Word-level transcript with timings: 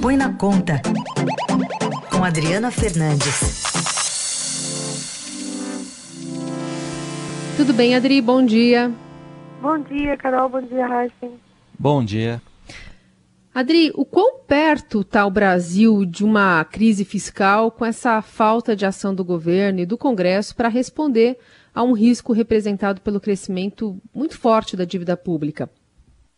Põe 0.00 0.16
na 0.16 0.32
Conta, 0.32 0.80
com 2.10 2.22
Adriana 2.22 2.70
Fernandes. 2.70 3.62
Tudo 7.56 7.72
bem, 7.74 7.96
Adri? 7.96 8.20
Bom 8.20 8.44
dia. 8.44 8.92
Bom 9.60 9.76
dia, 9.78 10.16
Carol. 10.16 10.48
Bom 10.48 10.62
dia, 10.62 10.86
Raíssa. 10.86 11.30
Bom 11.76 12.04
dia. 12.04 12.40
Adri, 13.52 13.90
o 13.96 14.04
quão 14.04 14.38
perto 14.46 15.00
está 15.00 15.26
o 15.26 15.30
Brasil 15.32 16.04
de 16.04 16.24
uma 16.24 16.64
crise 16.64 17.04
fiscal 17.04 17.72
com 17.72 17.84
essa 17.84 18.22
falta 18.22 18.76
de 18.76 18.86
ação 18.86 19.12
do 19.12 19.24
governo 19.24 19.80
e 19.80 19.86
do 19.86 19.98
Congresso 19.98 20.54
para 20.54 20.68
responder 20.68 21.38
a 21.74 21.82
um 21.82 21.92
risco 21.92 22.32
representado 22.32 23.00
pelo 23.00 23.20
crescimento 23.20 24.00
muito 24.14 24.38
forte 24.38 24.76
da 24.76 24.84
dívida 24.84 25.16
pública? 25.16 25.68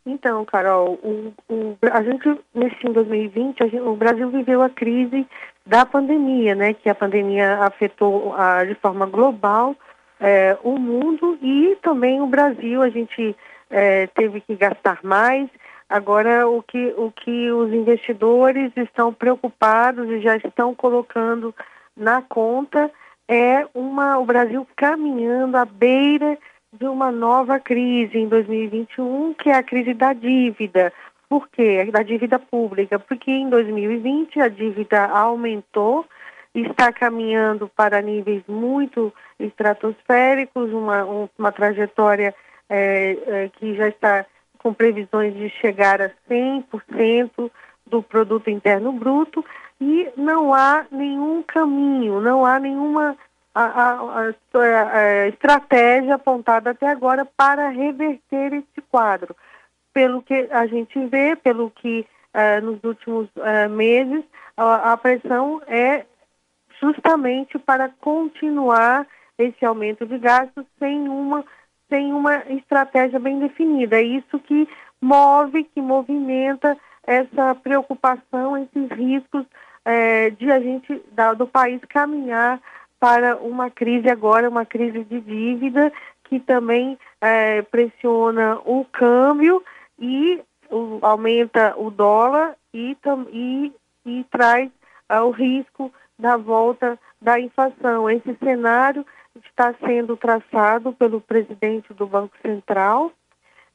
Então, 0.07 0.45
Carol, 0.45 0.99
o, 1.03 1.33
o, 1.49 1.77
a 1.93 2.03
gente, 2.03 2.41
nesse 2.55 2.87
em 2.87 2.93
2020, 2.93 3.59
gente, 3.59 3.81
o 3.81 3.95
Brasil 3.95 4.31
viveu 4.31 4.63
a 4.63 4.71
crise 4.71 5.27
da 5.67 5.85
pandemia, 5.85 6.55
né? 6.55 6.75
Que 6.75 6.89
a 6.89 6.95
pandemia 6.95 7.59
afetou 7.59 8.35
a, 8.35 8.65
de 8.65 8.75
forma 8.77 9.07
global 9.07 9.77
é, 10.19 10.57
o 10.63 10.79
mundo 10.79 11.39
e 11.43 11.77
também 11.83 12.21
o 12.21 12.27
Brasil. 12.27 12.83
A 12.83 12.89
gente 12.89 13.37
é, 13.69 14.07
teve 14.09 14.41
que 14.41 14.57
gastar 14.57 14.99
mais, 15.03 15.49
Agora, 15.91 16.49
o 16.49 16.63
que, 16.63 16.95
o 16.97 17.11
que 17.11 17.51
os 17.51 17.73
investidores 17.73 18.71
estão 18.77 19.13
preocupados 19.13 20.09
e 20.09 20.21
já 20.21 20.37
estão 20.37 20.73
colocando 20.73 21.53
na 21.97 22.23
conta 22.23 22.89
é 23.29 23.67
uma, 23.75 24.17
o 24.17 24.25
Brasil 24.25 24.65
caminhando 24.77 25.57
à 25.57 25.65
beira 25.65 26.39
de 26.73 26.87
uma 26.87 27.11
nova 27.11 27.59
crise 27.59 28.17
em 28.17 28.29
2021, 28.29 29.35
que 29.35 29.51
é 29.51 29.55
a 29.55 29.63
crise 29.63 29.93
da 29.93 30.13
dívida. 30.13 30.93
Por 31.29 31.49
quê? 31.49 31.85
Da 31.91 32.03
dívida 32.03 32.39
pública. 32.39 32.99
Porque 32.99 33.31
em 33.31 33.49
2020 33.49 34.41
a 34.41 34.49
dívida 34.49 35.07
aumentou, 35.07 36.07
está 36.55 36.93
caminhando 36.93 37.69
para 37.69 38.01
níveis 38.01 38.43
muito 38.47 39.13
estratosféricos, 39.39 40.73
uma, 40.73 41.05
uma 41.39 41.53
trajetória 41.53 42.35
é, 42.69 43.19
é, 43.27 43.49
que 43.49 43.75
já 43.75 43.89
está 43.89 44.25
com 44.59 44.73
previsões 44.73 45.35
de 45.35 45.49
chegar 45.49 46.01
a 46.01 46.11
100% 46.29 47.51
do 47.87 48.03
produto 48.03 48.49
interno 48.49 48.93
bruto 48.93 49.45
e 49.81 50.09
não 50.17 50.55
há 50.55 50.85
nenhum 50.91 51.43
caminho, 51.43 52.21
não 52.21 52.45
há 52.45 52.59
nenhuma 52.61 53.17
a, 53.55 53.63
a, 53.63 54.21
a, 54.21 55.29
estratégia 55.29 56.15
apontada 56.15 56.71
até 56.71 56.89
agora 56.89 57.27
para 57.37 57.69
reverter 57.69 58.53
esse 58.53 58.81
quadro. 58.91 59.35
Pelo 59.93 60.23
que 60.23 60.49
a 60.51 60.67
gente 60.67 60.99
vê, 61.07 61.35
pelo 61.35 61.71
que 61.71 62.07
uh, 62.35 62.65
nos 62.65 62.83
últimos 62.85 63.29
uh, 63.37 63.69
meses, 63.69 64.25
a, 64.57 64.93
a 64.93 64.97
pressão 64.97 65.61
é 65.67 66.05
justamente 66.81 67.59
para 67.59 67.89
continuar 68.01 69.07
esse 69.37 69.65
aumento 69.65 70.07
de 70.07 70.19
gastos 70.19 70.65
sem 70.79 71.09
uma 71.09 71.45
sem 71.89 72.15
uma 72.15 72.37
estratégia 72.51 73.19
bem 73.19 73.41
definida. 73.41 73.97
É 73.97 74.03
isso 74.03 74.39
que 74.39 74.69
move, 75.01 75.65
que 75.65 75.81
movimenta 75.81 76.79
essa 77.05 77.53
preocupação, 77.57 78.57
esses 78.57 78.89
riscos 78.93 79.45
é, 79.85 80.31
de 80.31 80.53
a 80.53 80.61
gente, 80.61 81.03
da, 81.11 81.35
do 81.35 81.49
país 81.49 81.81
caminhar 81.89 82.61
para 83.01 83.39
uma 83.39 83.71
crise 83.71 84.11
agora, 84.11 84.49
uma 84.49 84.67
crise 84.67 85.03
de 85.05 85.21
dívida, 85.23 85.91
que 86.25 86.39
também 86.39 86.99
é, 87.21 87.63
pressiona 87.63 88.59
o 88.65 88.85
câmbio 88.85 89.65
e 89.99 90.41
o, 90.71 90.99
aumenta 91.01 91.75
o 91.77 91.91
dólar 91.91 92.55
e, 92.73 92.97
e, 93.33 93.73
e 94.05 94.25
traz 94.31 94.71
é, 95.09 95.21
o 95.21 95.31
risco 95.31 95.93
da 96.19 96.37
volta 96.37 96.99
da 97.21 97.41
inflação. 97.41 98.09
Esse 98.09 98.37
cenário 98.37 99.05
está 99.45 99.75
sendo 99.85 100.17
traçado 100.17 100.93
pelo 100.93 101.21
presidente 101.21 101.93
do 101.95 102.07
Banco 102.07 102.37
Central, 102.43 103.11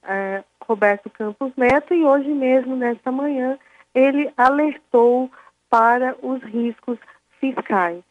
é, 0.03 0.43
Roberto 0.61 1.09
Campos 1.09 1.51
Neto, 1.57 1.93
e 1.93 2.03
hoje 2.03 2.29
mesmo, 2.29 2.75
nesta 2.75 3.11
manhã, 3.11 3.57
ele 3.93 4.31
alertou 4.37 5.31
para 5.69 6.15
os 6.21 6.41
riscos 6.43 6.99
fiscais. 7.39 8.03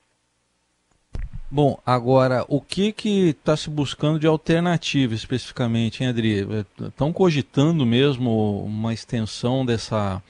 Bom, 1.54 1.78
agora, 1.86 2.44
o 2.48 2.60
que 2.60 2.90
que 2.90 3.28
está 3.28 3.56
se 3.56 3.70
buscando 3.70 4.18
de 4.18 4.26
alternativa 4.26 5.14
especificamente, 5.14 6.02
hein, 6.02 6.08
Adri? 6.10 6.44
Estão 6.80 7.12
cogitando 7.12 7.86
mesmo 7.86 8.64
uma 8.64 8.92
extensão 8.92 9.64
dessa, 9.64 10.20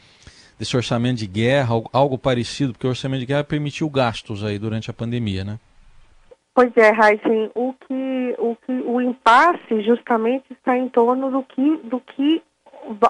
desse 0.59 0.77
orçamento 0.77 1.21
de 1.21 1.27
guerra, 1.27 1.77
algo 1.95 2.19
parecido, 2.19 2.75
porque 2.75 2.87
o 2.87 2.91
orçamento 2.91 3.21
de 3.21 3.27
guerra 3.27 3.43
permitiu 3.43 3.89
gastos 3.89 4.45
aí 4.45 4.59
durante 4.59 4.91
a 4.91 4.93
pandemia, 4.93 5.45
né? 5.45 5.59
Pois 6.55 6.77
é, 6.77 6.91
Raíssen, 6.91 7.51
o 7.55 7.73
que, 7.73 8.35
o 8.39 8.55
que 8.57 8.73
o 8.73 9.01
impasse 9.01 9.81
justamente 9.81 10.45
está 10.53 10.77
em 10.77 10.91
torno 10.91 11.31
do 11.31 11.43
que, 11.43 11.77
do 11.85 12.01
que, 12.01 12.43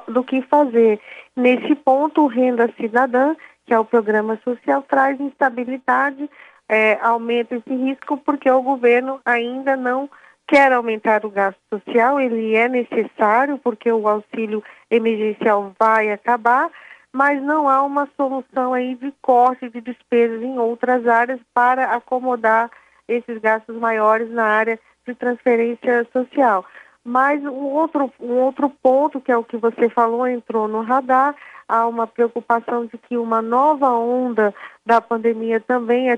do 0.06 0.22
que 0.22 0.41
fazer. 0.42 1.00
Nesse 1.34 1.74
ponto, 1.74 2.22
o 2.22 2.28
Renda 2.28 2.72
Cidadã, 2.80 3.34
que 3.66 3.74
é 3.74 3.78
o 3.78 3.84
programa 3.84 4.38
social, 4.44 4.82
traz 4.82 5.19
instabilidade, 5.19 6.30
é, 6.69 6.98
aumenta 7.00 7.56
esse 7.56 7.75
risco, 7.75 8.16
porque 8.19 8.50
o 8.50 8.62
governo 8.62 9.20
ainda 9.25 9.76
não 9.76 10.08
quer 10.47 10.72
aumentar 10.72 11.25
o 11.25 11.30
gasto 11.30 11.60
social, 11.72 12.20
ele 12.20 12.54
é 12.54 12.69
necessário, 12.69 13.58
porque 13.58 13.91
o 13.91 14.06
auxílio 14.06 14.62
emergencial 14.91 15.74
vai 15.78 16.10
acabar, 16.12 16.70
mas 17.12 17.42
não 17.42 17.69
há 17.69 17.82
uma 17.82 18.08
solução 18.16 18.74
aí 18.74 18.94
de 18.97 19.12
corte 19.22 19.69
de 19.70 19.80
despesas 19.80 20.42
em 20.42 20.58
outras 20.58 21.06
áreas 21.06 21.41
para 21.54 21.94
acomodar 21.94 22.70
esses 23.08 23.38
gastos 23.38 23.76
maiores 23.76 24.30
na 24.30 24.44
área 24.44 24.78
de 25.06 25.14
transferência 25.14 26.06
social. 26.12 26.64
Mas 27.04 27.44
um 27.44 27.66
outro, 27.66 28.10
um 28.19 28.38
outro 28.41 28.70
ponto, 28.70 29.20
que 29.20 29.31
é 29.31 29.37
o 29.37 29.44
que 29.44 29.59
você 29.59 29.91
falou, 29.91 30.26
entrou 30.26 30.66
no 30.66 30.81
radar, 30.81 31.37
há 31.69 31.87
uma 31.87 32.06
preocupação 32.06 32.87
de 32.87 32.97
que 32.97 33.19
uma 33.19 33.42
nova 33.42 33.91
onda 33.91 34.54
da 34.87 35.03
pandemia 35.03 35.60
também 35.60 36.10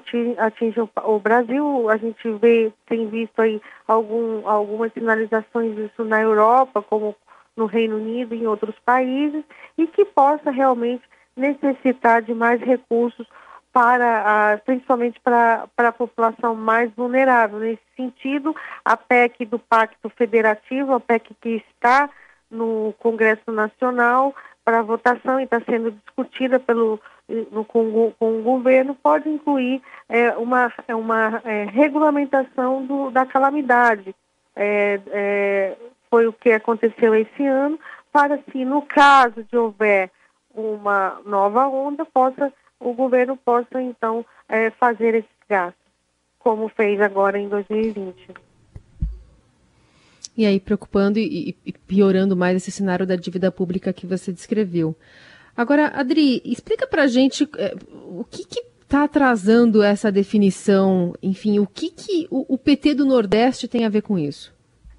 o, 0.81 0.89
o, 1.05 1.19
Brasil. 1.19 1.91
A 1.91 1.97
gente 1.97 2.31
vê, 2.35 2.73
tem 2.87 3.09
visto 3.09 3.41
aí 3.41 3.61
algum, 3.89 4.49
algumas 4.49 4.93
sinalizações 4.93 5.75
disso 5.75 6.05
na 6.05 6.23
Europa, 6.23 6.81
como 6.81 7.17
no 7.57 7.67
Reino 7.67 7.97
Unido 7.97 8.35
e 8.35 8.43
em 8.43 8.47
outros 8.47 8.77
países, 8.85 9.43
e 9.77 9.89
que 9.89 10.05
possa 10.05 10.53
realmente 10.53 11.03
necessitar 11.37 12.23
de 12.23 12.33
mais 12.33 12.61
recursos 12.61 13.27
para 13.77 14.53
a, 14.55 14.57
principalmente 14.57 15.21
para, 15.21 15.67
para 15.77 15.89
a 15.91 15.93
população 15.93 16.55
mais 16.55 16.91
vulnerável. 16.95 17.59
Nesse 17.59 17.83
sentido, 17.95 18.57
a 18.83 18.97
PEC 18.97 19.45
do 19.45 19.59
Pacto 19.59 20.09
Federativo, 20.09 20.95
a 20.95 21.01
PEC 21.01 21.35
que 21.43 21.63
está 21.69 22.09
no 22.51 22.95
Congresso 22.99 23.53
Nacional 23.53 24.35
para 24.65 24.81
votação 24.81 25.39
e 25.39 25.45
está 25.45 25.61
sendo 25.61 25.91
discutida 25.91 26.59
pelo, 26.59 26.99
no, 27.53 27.67
com, 27.67 28.15
com 28.19 28.39
o 28.39 28.43
governo, 28.43 28.95
pode 28.95 29.29
incluir 29.29 29.83
é, 30.09 30.31
uma, 30.39 30.73
uma 30.89 31.43
é, 31.45 31.65
regulamentação 31.65 32.87
do, 32.87 33.11
da 33.11 33.27
calamidade. 33.27 34.15
É, 34.57 35.77
foi 36.09 36.27
o 36.27 36.33
que 36.33 36.51
aconteceu 36.51 37.15
esse 37.15 37.45
ano, 37.47 37.79
para 38.11 38.39
se, 38.51 38.65
no 38.65 38.81
caso 38.81 39.45
de 39.45 39.55
houver 39.55 40.11
uma 40.55 41.21
nova 41.27 41.69
onda, 41.69 42.07
possa 42.07 42.51
o 42.81 42.93
governo 42.93 43.37
possa, 43.37 43.81
então, 43.81 44.25
é, 44.49 44.71
fazer 44.71 45.15
esses 45.15 45.31
gastos, 45.49 45.81
como 46.39 46.69
fez 46.69 47.01
agora 47.01 47.39
em 47.39 47.49
2020. 47.49 48.35
E 50.37 50.45
aí, 50.45 50.61
preocupando 50.61 51.19
e, 51.19 51.57
e 51.65 51.73
piorando 51.73 52.37
mais 52.37 52.57
esse 52.57 52.71
cenário 52.71 53.07
da 53.07 53.17
dívida 53.17 53.51
pública 53.51 53.93
que 53.93 54.07
você 54.07 54.33
descreveu. 54.33 54.95
Agora, 55.57 55.89
Adri, 55.89 56.43
explica 56.45 56.87
para 56.87 57.05
a 57.05 57.07
gente 57.07 57.49
é, 57.57 57.75
o 57.93 58.23
que 58.25 58.43
está 58.83 59.05
atrasando 59.05 59.83
essa 59.83 60.13
definição, 60.13 61.15
enfim, 61.23 61.59
o 61.59 61.67
que, 61.67 61.91
que 61.91 62.29
o, 62.31 62.55
o 62.55 62.59
PT 62.59 62.95
do 62.95 63.07
Nordeste 63.07 63.67
tem 63.67 63.85
a 63.85 63.89
ver 63.89 64.03
com 64.03 64.19
isso? 64.19 64.55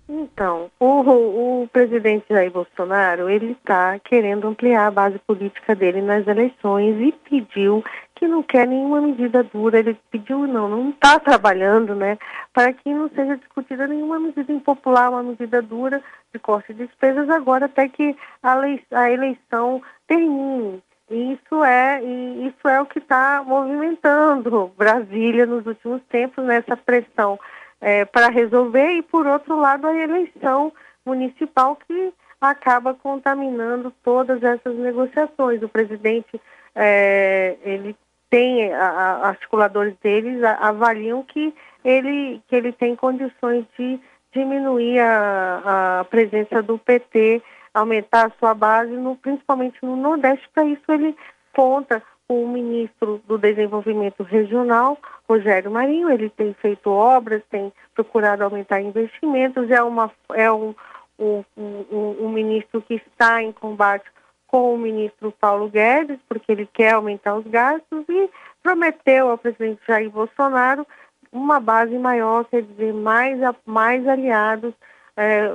Então, 0.10 0.72
o, 0.80 1.64
o 1.64 1.68
presidente 1.68 2.28
Jair 2.30 2.50
Bolsonaro, 2.50 3.30
ele 3.30 3.52
está 3.52 4.00
querendo 4.00 4.48
ampliar 4.48 4.88
a 4.88 4.92
base 4.92 5.20
política 5.20 5.76
dele 5.76 6.02
nas 6.02 6.26
eleições 6.26 6.96
e 7.02 7.12
pediu 7.30 7.84
que 8.16 8.26
não 8.26 8.42
quer 8.42 8.66
nenhuma 8.66 9.02
medida 9.02 9.44
dura, 9.44 9.80
ele 9.80 10.00
pediu 10.10 10.48
não, 10.48 10.70
não 10.70 10.90
está 10.90 11.20
trabalhando, 11.20 11.94
né, 11.94 12.18
para 12.54 12.72
que 12.72 12.92
não 12.92 13.10
seja 13.10 13.36
discutida 13.36 13.86
nenhuma 13.86 14.18
medida 14.18 14.52
impopular, 14.52 15.12
uma 15.12 15.22
medida 15.22 15.62
dura 15.62 16.02
de 16.34 16.40
corte 16.40 16.74
de 16.74 16.88
despesas 16.88 17.30
agora 17.30 17.66
até 17.66 17.90
que 17.90 18.16
a, 18.42 18.56
lei, 18.56 18.82
a 18.92 19.12
eleição 19.12 19.82
termine. 20.08 20.82
Isso 21.10 21.64
é, 21.64 22.02
isso 22.04 22.68
é 22.68 22.82
o 22.82 22.86
que 22.86 23.00
está 23.00 23.42
movimentando 23.46 24.72
Brasília 24.78 25.46
nos 25.46 25.66
últimos 25.66 26.02
tempos, 26.10 26.44
nessa 26.44 26.76
pressão 26.76 27.40
é, 27.80 28.06
para 28.06 28.30
resolver, 28.30 28.92
e 28.92 29.02
por 29.02 29.26
outro 29.28 29.60
lado 29.60 29.88
a 29.88 29.96
eleição 29.96 30.72
municipal 31.06 31.76
que 31.76 32.14
acaba 32.40 32.94
contaminando 32.94 33.92
todas 34.04 34.42
essas 34.44 34.76
negociações. 34.76 35.62
O 35.62 35.70
presidente 35.70 36.40
é, 36.76 37.58
ele 37.64 37.96
tem, 38.30 38.74
a, 38.74 38.88
a, 38.88 39.28
articuladores 39.30 39.96
deles 40.02 40.44
a, 40.44 40.54
avaliam 40.70 41.24
que 41.24 41.54
ele, 41.84 42.42
que 42.48 42.56
ele 42.56 42.72
tem 42.72 42.96
condições 42.96 43.66
de 43.78 44.00
diminuir 44.34 45.00
a, 45.00 46.00
a 46.00 46.04
presença 46.06 46.62
do 46.62 46.78
PT, 46.78 47.42
aumentar 47.74 48.28
a 48.28 48.32
sua 48.40 48.54
base, 48.54 48.92
no, 48.92 49.16
principalmente 49.16 49.78
no 49.82 49.96
Nordeste. 49.96 50.48
Para 50.54 50.66
isso, 50.66 50.84
ele 50.90 51.16
conta 51.54 52.04
o 52.30 52.48
ministro 52.48 53.22
do 53.28 53.38
Desenvolvimento 53.38 54.24
Regional, 54.24 54.98
Rogério 55.28 55.72
Marinho. 55.72 56.10
Ele 56.10 56.30
tem 56.30 56.54
feito 56.54 56.90
obras, 56.90 57.42
tem 57.50 57.72
procurado 57.96 58.44
aumentar 58.44 58.82
investimentos, 58.82 59.70
é, 59.72 59.82
uma, 59.82 60.12
é 60.34 60.52
um, 60.52 60.76
um, 61.18 61.44
um, 61.58 62.26
um 62.26 62.30
ministro 62.30 62.82
que 62.82 62.96
está 62.96 63.42
em 63.42 63.52
combate 63.52 64.06
com 64.48 64.74
o 64.74 64.78
ministro 64.78 65.32
Paulo 65.32 65.70
Guedes, 65.70 66.20
porque 66.28 66.52
ele 66.52 66.68
quer 66.72 66.94
aumentar 66.94 67.36
os 67.36 67.46
gastos 67.48 68.06
e 68.08 68.30
prometeu 68.64 69.30
ao 69.30 69.38
presidente 69.38 69.82
Jair 69.88 70.10
Bolsonaro 70.10 70.86
uma 71.32 71.60
base 71.60 71.98
maior, 71.98 72.46
quer 72.46 72.62
dizer, 72.62 72.94
mais, 72.94 73.40
mais 73.66 74.08
aliados 74.08 74.74
é, 75.18 75.54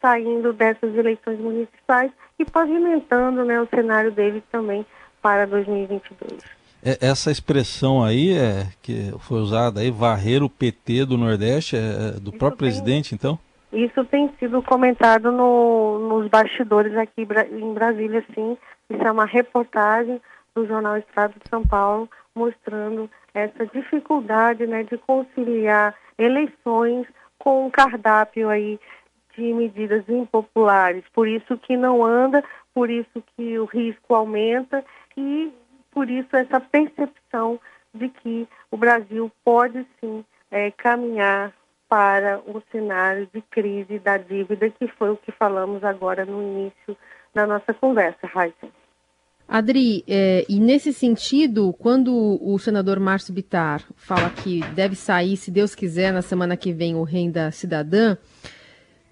saindo 0.00 0.52
dessas 0.52 0.94
eleições 0.94 1.38
municipais 1.38 2.12
e 2.38 2.44
pavimentando 2.44 3.44
né, 3.44 3.60
o 3.60 3.68
cenário 3.68 4.12
dele 4.12 4.42
também 4.52 4.84
para 5.24 5.46
2022. 5.46 6.44
É, 6.84 6.98
essa 7.00 7.30
expressão 7.30 8.04
aí 8.04 8.36
é, 8.36 8.66
que 8.82 9.10
foi 9.20 9.38
usada 9.38 9.80
aí, 9.80 9.90
varrer 9.90 10.42
o 10.42 10.50
PT 10.50 11.06
do 11.06 11.16
Nordeste, 11.16 11.76
é, 11.76 11.78
é 11.78 12.20
do 12.20 12.28
Isso 12.28 12.38
próprio 12.38 12.58
tem... 12.58 12.68
presidente, 12.68 13.14
então? 13.14 13.38
Isso 13.72 14.04
tem 14.04 14.30
sido 14.38 14.62
comentado 14.62 15.32
no, 15.32 15.98
nos 15.98 16.28
bastidores 16.28 16.94
aqui 16.94 17.22
em 17.22 17.72
Brasília, 17.72 18.22
sim. 18.34 18.58
Isso 18.90 19.02
é 19.02 19.10
uma 19.10 19.24
reportagem 19.24 20.20
do 20.54 20.66
jornal 20.66 20.98
Estado 20.98 21.32
de 21.42 21.48
São 21.48 21.66
Paulo 21.66 22.06
mostrando 22.34 23.10
essa 23.32 23.66
dificuldade 23.66 24.66
né, 24.66 24.82
de 24.82 24.98
conciliar 24.98 25.94
eleições 26.18 27.06
com 27.38 27.66
um 27.66 27.70
cardápio 27.70 28.50
aí 28.50 28.78
de 29.34 29.54
medidas 29.54 30.06
impopulares. 30.06 31.02
Por 31.14 31.26
isso 31.26 31.56
que 31.56 31.76
não 31.76 32.04
anda, 32.04 32.44
por 32.74 32.90
isso 32.90 33.22
que 33.34 33.58
o 33.58 33.64
risco 33.64 34.14
aumenta 34.14 34.84
e 35.16 35.52
por 35.90 36.10
isso 36.10 36.36
essa 36.36 36.60
percepção 36.60 37.60
de 37.94 38.08
que 38.08 38.48
o 38.70 38.76
Brasil 38.76 39.30
pode 39.44 39.86
sim 40.00 40.24
é, 40.50 40.70
caminhar 40.72 41.52
para 41.88 42.40
o 42.40 42.62
cenário 42.72 43.28
de 43.32 43.40
crise 43.42 43.98
da 44.00 44.16
dívida, 44.16 44.68
que 44.70 44.88
foi 44.88 45.10
o 45.10 45.16
que 45.16 45.30
falamos 45.30 45.84
agora 45.84 46.24
no 46.24 46.42
início 46.42 46.96
da 47.32 47.46
nossa 47.46 47.72
conversa, 47.72 48.26
Raíssa. 48.26 48.68
Adri, 49.46 50.02
é, 50.08 50.44
e 50.48 50.58
nesse 50.58 50.92
sentido, 50.92 51.72
quando 51.74 52.38
o 52.40 52.58
senador 52.58 52.98
Márcio 52.98 53.34
Bitar 53.34 53.82
fala 53.94 54.30
que 54.30 54.60
deve 54.74 54.96
sair, 54.96 55.36
se 55.36 55.50
Deus 55.50 55.74
quiser, 55.74 56.12
na 56.12 56.22
semana 56.22 56.56
que 56.56 56.72
vem, 56.72 56.94
o 56.94 57.02
Renda 57.02 57.50
Cidadã, 57.50 58.16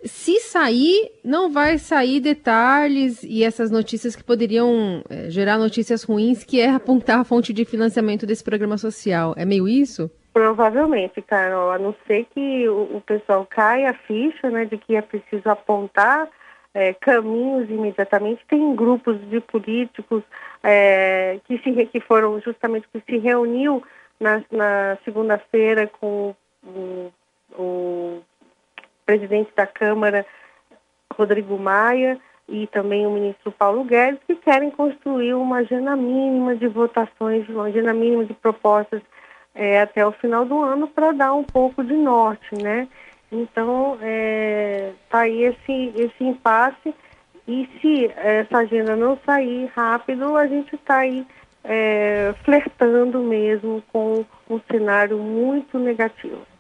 se 0.05 0.41
sair, 0.41 1.13
não 1.25 1.51
vai 1.51 1.79
sair 1.79 2.21
detalhes 2.21 3.23
e 3.23 3.45
essas 3.45 3.71
notícias 3.71 4.17
que 4.17 4.25
poderiam 4.25 5.03
é, 5.09 5.31
gerar 5.31 5.59
notícias 5.59 6.03
ruins, 6.03 6.45
que 6.45 6.61
é 6.61 6.71
apontar 6.71 7.21
a 7.21 7.25
fonte 7.25 7.53
de 7.53 7.65
financiamento 7.65 8.27
desse 8.27 8.43
programa 8.43 8.77
social. 8.77 9.35
É 9.37 9.45
meio 9.45 9.69
isso? 9.69 10.11
Provavelmente, 10.33 11.21
Carol, 11.23 11.71
a 11.71 11.79
não 11.79 11.95
ser 12.07 12.27
que 12.35 12.69
o, 12.69 12.97
o 12.97 13.03
pessoal 13.03 13.47
caia 13.49 13.91
a 13.91 13.95
ficha 13.95 14.51
né, 14.51 14.65
de 14.65 14.79
que 14.79 14.97
é 14.97 15.03
preciso 15.03 15.49
apontar 15.49 16.29
é, 16.75 16.95
caminhos 16.95 17.69
imediatamente. 17.69 18.45
Tem 18.49 18.75
grupos 18.75 19.21
de 19.29 19.41
políticos 19.41 20.23
é, 20.63 21.39
que, 21.47 21.59
se, 21.59 21.87
que 21.87 22.01
foram 22.01 22.41
justamente 22.41 22.89
que 22.93 23.01
se 23.01 23.19
reuniu 23.19 23.83
na, 24.19 24.43
na 24.51 24.99
segunda-feira 25.05 25.87
com 26.01 26.35
o, 26.65 27.13
o 27.59 28.23
presidente 29.13 29.51
da 29.55 29.67
Câmara, 29.67 30.25
Rodrigo 31.15 31.59
Maia, 31.59 32.19
e 32.49 32.67
também 32.69 33.07
o 33.07 33.11
ministro 33.11 33.53
Paulo 33.53 33.85
Guedes, 33.85 34.21
que 34.27 34.35
querem 34.37 34.71
construir 34.71 35.35
uma 35.35 35.59
agenda 35.59 35.95
mínima 35.95 36.57
de 36.57 36.67
votações, 36.67 37.47
uma 37.49 37.65
agenda 37.65 37.93
mínima 37.93 38.25
de 38.25 38.33
propostas 38.33 39.03
é, 39.55 39.81
até 39.81 40.07
o 40.07 40.13
final 40.13 40.47
do 40.47 40.63
ano 40.63 40.89
para 40.89 41.13
dar 41.13 41.35
um 41.35 41.45
pouco 41.45 41.85
de 41.85 41.93
norte, 41.93 42.55
né? 42.63 42.89
Então, 43.31 43.95
está 43.95 44.07
é, 44.07 44.93
tá 45.11 45.21
aí 45.21 45.45
esse, 45.45 45.93
esse 45.95 46.25
impasse 46.25 46.95
e 47.47 47.69
se 47.81 48.07
essa 48.17 48.59
agenda 48.59 48.97
não 48.97 49.19
sair 49.27 49.71
rápido, 49.75 50.37
a 50.37 50.47
gente 50.47 50.75
está 50.75 50.99
aí 50.99 51.27
é, 51.65 52.35
flertando 52.45 53.21
mesmo 53.21 53.83
com 53.93 54.25
um 54.49 54.61
cenário 54.71 55.19
muito 55.19 55.79
negativo. 55.79 56.52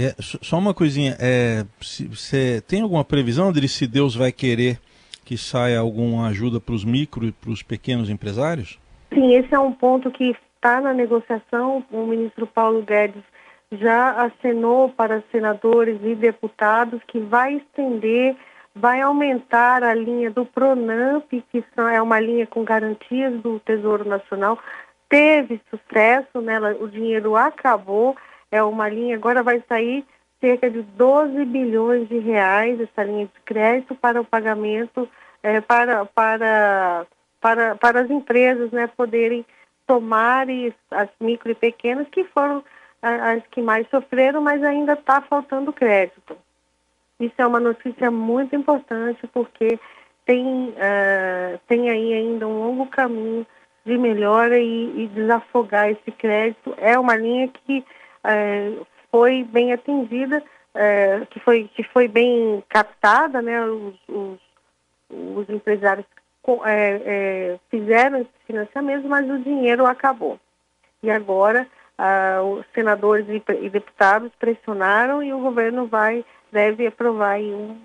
É, 0.00 0.14
só 0.20 0.58
uma 0.58 0.72
coisinha, 0.72 1.16
é, 1.18 1.64
você 2.08 2.60
tem 2.60 2.82
alguma 2.82 3.04
previsão 3.04 3.50
de 3.50 3.66
se 3.68 3.84
Deus 3.84 4.14
vai 4.14 4.30
querer 4.30 4.78
que 5.24 5.36
saia 5.36 5.80
alguma 5.80 6.28
ajuda 6.28 6.60
para 6.60 6.72
os 6.72 6.84
micro 6.84 7.26
e 7.26 7.32
para 7.32 7.50
os 7.50 7.64
pequenos 7.64 8.08
empresários? 8.08 8.78
Sim, 9.12 9.34
esse 9.34 9.52
é 9.52 9.58
um 9.58 9.72
ponto 9.72 10.08
que 10.12 10.36
está 10.54 10.80
na 10.80 10.94
negociação. 10.94 11.84
O 11.90 12.06
ministro 12.06 12.46
Paulo 12.46 12.80
Guedes 12.80 13.24
já 13.72 14.12
acenou 14.22 14.88
para 14.88 15.22
senadores 15.32 15.98
e 16.04 16.14
deputados 16.14 17.00
que 17.08 17.18
vai 17.18 17.54
estender, 17.54 18.36
vai 18.76 19.00
aumentar 19.00 19.82
a 19.82 19.94
linha 19.94 20.30
do 20.30 20.46
Pronamp, 20.46 21.24
que 21.28 21.64
é 21.92 22.00
uma 22.00 22.20
linha 22.20 22.46
com 22.46 22.62
garantias 22.62 23.34
do 23.40 23.58
Tesouro 23.60 24.08
Nacional. 24.08 24.58
Teve 25.08 25.60
sucesso, 25.68 26.40
né? 26.40 26.60
o 26.80 26.86
dinheiro 26.86 27.34
acabou, 27.34 28.16
é 28.50 28.62
uma 28.62 28.88
linha, 28.88 29.16
agora 29.16 29.42
vai 29.42 29.62
sair 29.68 30.04
cerca 30.40 30.70
de 30.70 30.82
12 30.82 31.44
bilhões 31.46 32.08
de 32.08 32.18
reais 32.18 32.80
essa 32.80 33.02
linha 33.02 33.26
de 33.26 33.40
crédito 33.44 33.94
para 33.94 34.20
o 34.20 34.24
pagamento 34.24 35.08
é, 35.42 35.60
para, 35.60 36.04
para, 36.04 37.06
para, 37.40 37.74
para 37.76 38.00
as 38.00 38.10
empresas 38.10 38.70
né, 38.70 38.86
poderem 38.86 39.44
tomar 39.86 40.46
as 40.90 41.08
micro 41.20 41.50
e 41.50 41.54
pequenas, 41.54 42.06
que 42.08 42.24
foram 42.24 42.62
as 43.00 43.42
que 43.50 43.62
mais 43.62 43.88
sofreram, 43.88 44.42
mas 44.42 44.62
ainda 44.62 44.92
está 44.92 45.20
faltando 45.22 45.72
crédito. 45.72 46.36
Isso 47.18 47.34
é 47.38 47.46
uma 47.46 47.60
notícia 47.60 48.10
muito 48.10 48.54
importante, 48.54 49.26
porque 49.28 49.78
tem, 50.26 50.68
uh, 50.70 51.58
tem 51.66 51.90
aí 51.90 52.12
ainda 52.12 52.46
um 52.46 52.58
longo 52.58 52.86
caminho 52.86 53.46
de 53.84 53.96
melhora 53.96 54.58
e, 54.58 55.04
e 55.04 55.06
desafogar 55.08 55.88
esse 55.88 56.10
crédito. 56.12 56.74
É 56.76 56.98
uma 56.98 57.16
linha 57.16 57.48
que 57.48 57.84
uh, 58.28 58.86
foi 59.10 59.44
bem 59.44 59.72
atendida, 59.72 60.42
uh, 60.74 61.26
que, 61.26 61.40
foi, 61.40 61.70
que 61.74 61.82
foi 61.82 62.06
bem 62.06 62.62
captada, 62.68 63.40
né? 63.40 63.64
Os, 63.64 63.94
os, 64.08 64.38
os 65.10 65.48
empresários 65.48 66.06
é, 66.64 67.02
é, 67.04 67.58
fizeram 67.70 68.20
esse 68.20 68.30
financiamento, 68.46 69.08
mas 69.08 69.28
o 69.28 69.38
dinheiro 69.38 69.86
acabou. 69.86 70.38
E 71.02 71.10
agora 71.10 71.66
os 72.56 72.64
senadores 72.74 73.26
e, 73.28 73.42
e, 73.60 73.68
deputados 73.68 74.30
pressionaram 74.38 75.22
e 75.22 75.32
o 75.32 75.40
governo 75.40 75.86
vai 75.86 76.24
deve 76.50 76.86
aprovar 76.86 77.38
um, 77.40 77.76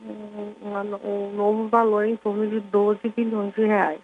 um, 0.62 1.00
um, 1.04 1.32
novo 1.34 1.68
valor 1.68 2.06
em 2.06 2.16
torno 2.16 2.48
de 2.48 2.60
12 2.60 3.00
bilhões 3.10 3.54
de 3.56 3.66
reais. 3.66 4.00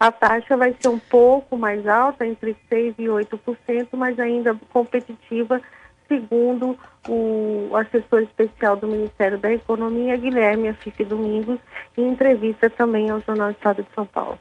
A 0.00 0.10
taxa 0.10 0.56
vai 0.56 0.74
ser 0.80 0.88
um 0.88 0.98
pouco 0.98 1.58
mais 1.58 1.86
alta, 1.86 2.26
entre 2.26 2.56
6% 2.72 2.94
e 2.98 3.04
8%, 3.04 3.88
mas 3.92 4.18
ainda 4.18 4.58
competitiva 4.72 5.60
segundo 6.08 6.76
o 7.06 7.76
assessor 7.76 8.22
especial 8.22 8.76
do 8.76 8.88
Ministério 8.88 9.38
da 9.38 9.52
Economia, 9.52 10.16
Guilherme 10.16 10.68
Afife 10.68 11.04
Domingos, 11.04 11.60
em 11.98 12.08
entrevista 12.08 12.70
também 12.70 13.10
ao 13.10 13.20
Jornal 13.20 13.50
Estado 13.50 13.82
de 13.82 13.94
São 13.94 14.06
Paulo. 14.06 14.38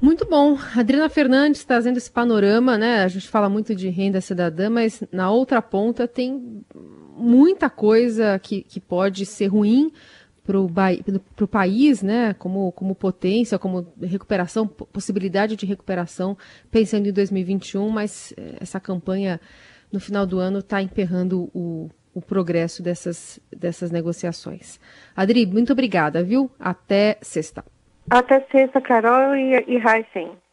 Muito 0.00 0.26
bom. 0.26 0.58
Adriana 0.76 1.08
Fernandes 1.08 1.64
trazendo 1.64 1.98
esse 1.98 2.10
panorama, 2.10 2.76
né? 2.76 3.04
A 3.04 3.08
gente 3.08 3.28
fala 3.28 3.48
muito 3.48 3.74
de 3.74 3.88
renda 3.88 4.20
cidadã, 4.20 4.68
mas 4.68 5.02
na 5.12 5.30
outra 5.30 5.62
ponta 5.62 6.08
tem 6.08 6.64
muita 7.16 7.70
coisa 7.70 8.38
que, 8.38 8.62
que 8.62 8.80
pode 8.80 9.24
ser 9.24 9.46
ruim 9.46 9.92
para 10.44 11.44
o 11.44 11.48
país, 11.48 12.02
né, 12.02 12.34
como, 12.34 12.70
como 12.72 12.94
potência, 12.94 13.58
como 13.58 13.86
recuperação, 14.00 14.66
possibilidade 14.66 15.56
de 15.56 15.64
recuperação, 15.64 16.36
pensando 16.70 17.08
em 17.08 17.12
2021, 17.12 17.88
mas 17.88 18.34
eh, 18.36 18.58
essa 18.60 18.78
campanha 18.78 19.40
no 19.90 19.98
final 19.98 20.26
do 20.26 20.38
ano 20.38 20.58
está 20.58 20.82
emperrando 20.82 21.50
o, 21.54 21.88
o 22.14 22.20
progresso 22.20 22.82
dessas, 22.82 23.40
dessas 23.50 23.90
negociações. 23.90 24.78
Adri, 25.16 25.46
muito 25.46 25.72
obrigada, 25.72 26.22
viu? 26.22 26.50
Até 26.60 27.16
sexta. 27.22 27.64
Até 28.10 28.40
sexta, 28.52 28.80
Carol 28.82 29.34
e, 29.34 29.64
e 29.66 29.76
Heisen. 29.76 30.43